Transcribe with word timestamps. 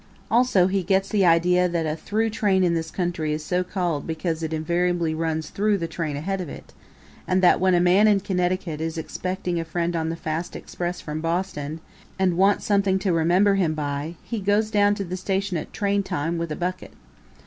Also, 0.31 0.65
he 0.65 0.81
gets 0.81 1.09
the 1.09 1.23
idea 1.23 1.69
that 1.69 1.85
a 1.85 1.95
through 1.95 2.31
train 2.31 2.63
in 2.63 2.73
this 2.73 2.89
country 2.89 3.33
is 3.33 3.45
so 3.45 3.63
called 3.63 4.07
because 4.07 4.41
it 4.41 4.51
invariably 4.51 5.13
runs 5.13 5.51
through 5.51 5.77
the 5.77 5.87
train 5.87 6.15
ahead 6.17 6.41
of 6.41 6.49
it; 6.49 6.73
and 7.27 7.43
that 7.43 7.59
when 7.59 7.75
a 7.75 7.79
man 7.79 8.07
in 8.07 8.19
Connecticut 8.19 8.81
is 8.81 8.97
expecting 8.97 9.59
a 9.59 9.63
friend 9.63 9.95
on 9.95 10.09
the 10.09 10.15
fast 10.15 10.55
express 10.55 10.99
from 11.01 11.21
Boston, 11.21 11.81
and 12.17 12.35
wants 12.35 12.65
something 12.65 12.97
to 12.97 13.13
remember 13.13 13.53
him 13.53 13.75
by, 13.75 14.15
he 14.23 14.39
goes 14.39 14.71
down 14.71 14.95
to 14.95 15.03
the 15.03 15.15
station 15.15 15.55
at 15.55 15.71
train 15.71 16.01
time 16.01 16.39
with 16.39 16.51
a 16.51 16.55
bucket. 16.55 16.93